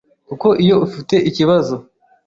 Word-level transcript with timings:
kuko 0.27 0.47
iyo 0.63 0.75
ufite 0.87 1.15
ikibazo, 1.29 1.75